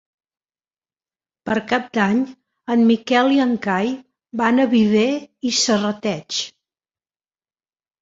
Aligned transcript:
Per 1.49 1.57
Cap 1.71 1.91
d'Any 1.97 2.23
en 2.77 2.87
Miquel 2.93 3.31
i 3.37 3.39
en 3.47 3.55
Cai 3.69 3.95
van 4.43 4.67
a 4.67 4.69
Viver 4.75 5.07
i 5.53 5.57
Serrateix. 5.63 6.45